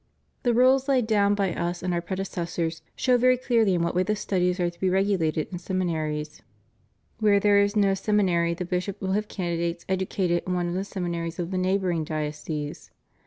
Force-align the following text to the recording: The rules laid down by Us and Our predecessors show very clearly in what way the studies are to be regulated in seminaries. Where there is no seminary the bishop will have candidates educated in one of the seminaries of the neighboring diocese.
The 0.41 0.55
rules 0.55 0.87
laid 0.87 1.05
down 1.05 1.35
by 1.35 1.53
Us 1.53 1.83
and 1.83 1.93
Our 1.93 2.01
predecessors 2.01 2.81
show 2.95 3.19
very 3.19 3.37
clearly 3.37 3.75
in 3.75 3.83
what 3.83 3.93
way 3.93 4.01
the 4.01 4.15
studies 4.15 4.59
are 4.59 4.71
to 4.71 4.79
be 4.79 4.89
regulated 4.89 5.47
in 5.51 5.59
seminaries. 5.59 6.41
Where 7.19 7.39
there 7.39 7.59
is 7.59 7.75
no 7.75 7.93
seminary 7.93 8.55
the 8.55 8.65
bishop 8.65 8.99
will 8.99 9.11
have 9.11 9.27
candidates 9.27 9.85
educated 9.87 10.41
in 10.47 10.55
one 10.55 10.67
of 10.67 10.73
the 10.73 10.85
seminaries 10.85 11.37
of 11.37 11.51
the 11.51 11.57
neighboring 11.59 12.03
diocese. 12.03 12.89